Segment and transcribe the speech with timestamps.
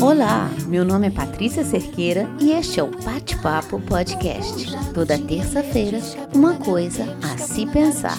[0.00, 4.66] Olá, meu nome é Patrícia Cerqueira e este é o Bate-Papo Podcast.
[4.94, 5.98] Toda terça-feira,
[6.34, 8.16] uma coisa a se pensar.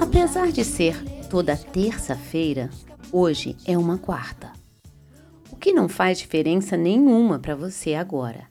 [0.00, 2.68] Apesar de ser toda terça-feira,
[3.12, 4.52] hoje é uma quarta.
[5.52, 8.48] O que não faz diferença nenhuma para você agora,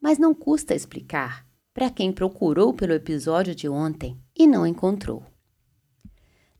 [0.00, 5.24] mas não custa explicar para quem procurou pelo episódio de ontem e não encontrou.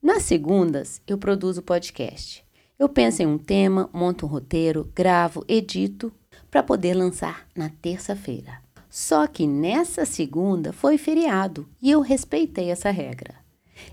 [0.03, 2.45] Nas segundas, eu produzo podcast.
[2.77, 6.11] Eu penso em um tema, monto um roteiro, gravo, edito
[6.49, 8.61] para poder lançar na terça-feira.
[8.89, 13.40] Só que nessa segunda foi feriado e eu respeitei essa regra.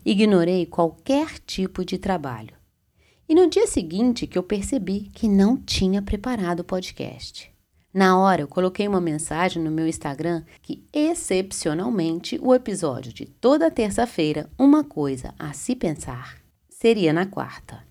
[0.05, 2.55] Ignorei qualquer tipo de trabalho.
[3.29, 7.51] E no dia seguinte que eu percebi que não tinha preparado o podcast.
[7.93, 13.71] Na hora eu coloquei uma mensagem no meu Instagram que excepcionalmente o episódio de toda
[13.71, 17.83] terça-feira, uma coisa a se pensar, seria na quarta.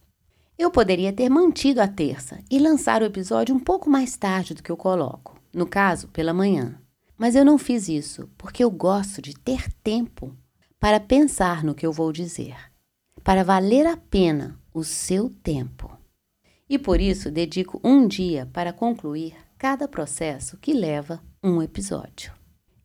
[0.57, 4.63] Eu poderia ter mantido a terça e lançar o episódio um pouco mais tarde do
[4.63, 6.79] que eu coloco, no caso, pela manhã.
[7.17, 10.35] Mas eu não fiz isso porque eu gosto de ter tempo
[10.79, 12.55] para pensar no que eu vou dizer,
[13.23, 15.97] para valer a pena o seu tempo.
[16.69, 22.31] E por isso dedico um dia para concluir cada processo que leva um episódio.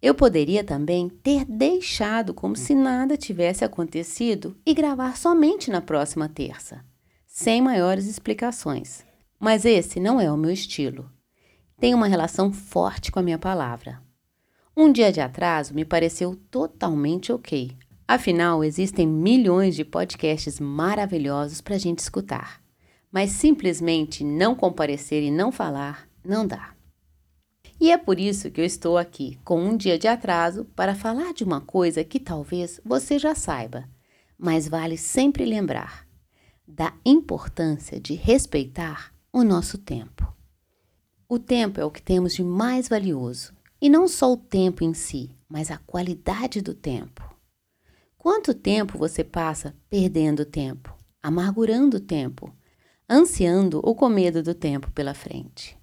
[0.00, 6.28] Eu poderia também ter deixado como se nada tivesse acontecido e gravar somente na próxima
[6.28, 6.84] terça,
[7.26, 9.04] sem maiores explicações.
[9.38, 11.08] Mas esse não é o meu estilo.
[11.78, 14.00] Tenho uma relação forte com a minha palavra.
[14.74, 17.76] Um dia de atraso me pareceu totalmente ok.
[18.08, 22.62] Afinal, existem milhões de podcasts maravilhosos para a gente escutar.
[23.10, 26.74] Mas simplesmente não comparecer e não falar não dá.
[27.78, 31.34] E é por isso que eu estou aqui com um dia de atraso para falar
[31.34, 33.86] de uma coisa que talvez você já saiba,
[34.38, 36.06] mas vale sempre lembrar
[36.66, 40.32] da importância de respeitar o nosso tempo.
[41.28, 44.94] O tempo é o que temos de mais valioso e não só o tempo em
[44.94, 47.20] si, mas a qualidade do tempo.
[48.16, 52.54] Quanto tempo você passa perdendo tempo, amargurando o tempo,
[53.10, 55.76] ansiando ou com medo do tempo pela frente?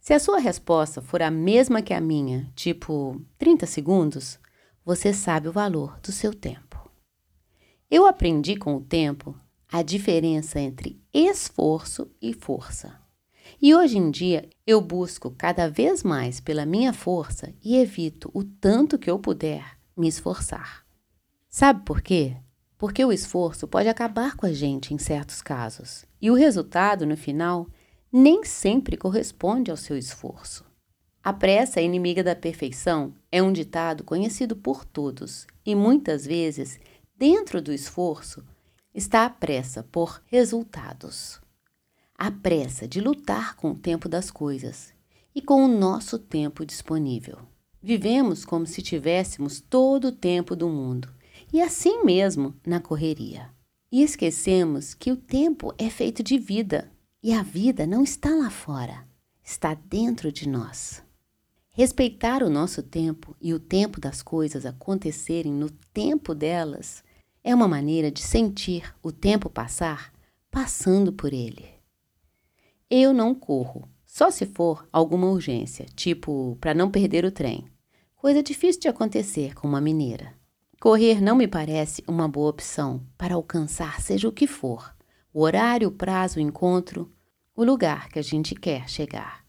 [0.00, 4.38] Se a sua resposta for a mesma que a minha, tipo 30 segundos,
[4.84, 6.88] você sabe o valor do seu tempo.
[7.90, 9.34] Eu aprendi com o tempo
[9.66, 13.00] a diferença entre esforço e força.
[13.60, 18.44] E hoje em dia eu busco cada vez mais pela minha força e evito o
[18.44, 20.84] tanto que eu puder me esforçar.
[21.48, 22.36] Sabe por quê?
[22.78, 27.16] Porque o esforço pode acabar com a gente em certos casos, e o resultado, no
[27.16, 27.66] final,
[28.12, 30.64] nem sempre corresponde ao seu esforço.
[31.22, 36.78] A pressa é inimiga da perfeição é um ditado conhecido por todos, e muitas vezes,
[37.16, 38.42] dentro do esforço,
[38.94, 41.40] está a pressa por resultados
[42.20, 44.92] a pressa de lutar com o tempo das coisas
[45.34, 47.38] e com o nosso tempo disponível.
[47.82, 51.08] Vivemos como se tivéssemos todo o tempo do mundo
[51.50, 53.48] e assim mesmo na correria.
[53.90, 56.92] E esquecemos que o tempo é feito de vida
[57.22, 59.08] e a vida não está lá fora,
[59.42, 61.02] está dentro de nós.
[61.70, 67.02] Respeitar o nosso tempo e o tempo das coisas acontecerem no tempo delas
[67.42, 70.12] é uma maneira de sentir o tempo passar
[70.50, 71.69] passando por ele.
[72.92, 77.68] Eu não corro, só se for alguma urgência, tipo para não perder o trem.
[78.16, 80.34] Coisa difícil de acontecer com uma mineira.
[80.80, 84.92] Correr não me parece uma boa opção para alcançar seja o que for,
[85.32, 87.12] o horário, o prazo, o encontro,
[87.54, 89.44] o lugar que a gente quer chegar.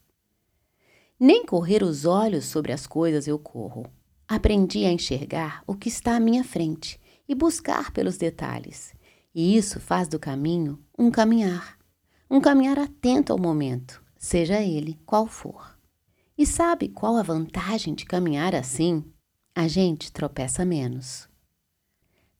[1.19, 3.87] Nem correr os olhos sobre as coisas eu corro.
[4.27, 8.93] Aprendi a enxergar o que está à minha frente e buscar pelos detalhes.
[9.33, 11.80] E isso faz do caminho um caminhar
[12.31, 15.77] um caminhar atento ao momento, seja ele qual for.
[16.37, 19.03] E sabe qual a vantagem de caminhar assim?
[19.53, 21.27] A gente tropeça menos.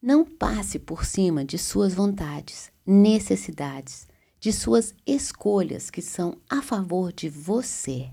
[0.00, 4.08] Não passe por cima de suas vontades, necessidades,
[4.40, 8.10] de suas escolhas que são a favor de você,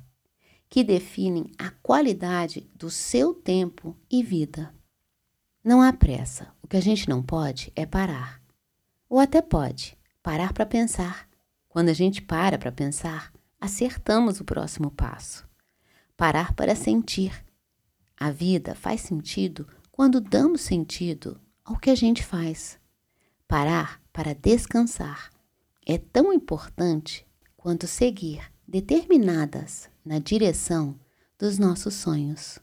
[0.69, 4.75] que definem a qualidade do seu tempo e vida.
[5.63, 6.53] Não há pressa.
[6.61, 8.41] O que a gente não pode é parar.
[9.09, 11.28] Ou até pode parar para pensar
[11.69, 13.31] quando a gente para para pensar,
[13.61, 15.47] acertamos o próximo passo.
[16.17, 17.45] Parar para sentir.
[18.17, 22.77] A vida faz sentido quando damos sentido ao que a gente faz.
[23.47, 25.29] Parar para descansar
[25.85, 27.25] é tão importante
[27.55, 30.99] quanto seguir determinadas na direção
[31.37, 32.59] dos nossos sonhos.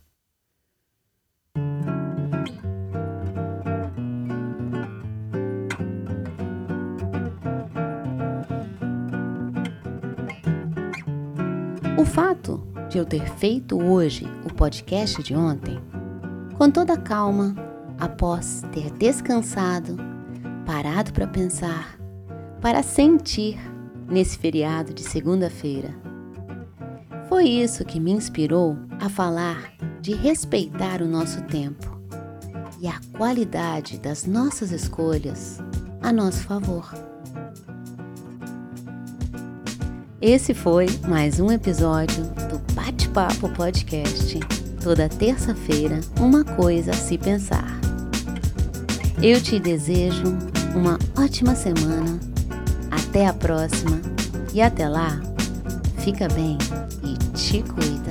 [11.99, 15.81] O fato de eu ter feito hoje o podcast de ontem,
[16.59, 17.57] com toda calma,
[17.99, 19.97] após ter descansado,
[20.67, 21.99] parado para pensar,
[22.61, 23.59] para sentir
[24.11, 25.95] nesse feriado de segunda-feira.
[27.31, 29.73] Foi isso que me inspirou a falar
[30.03, 31.99] de respeitar o nosso tempo
[32.79, 35.61] e a qualidade das nossas escolhas
[36.03, 37.16] a nosso favor.
[40.21, 44.41] Esse foi mais um episódio do Bate-Papo Podcast.
[44.83, 47.79] Toda terça-feira, uma coisa a se pensar.
[49.23, 50.39] Eu te desejo
[50.75, 52.19] uma ótima semana.
[52.91, 54.01] Até a próxima
[54.55, 55.21] e até lá,
[55.99, 56.57] fica bem
[57.05, 58.06] e te cuida.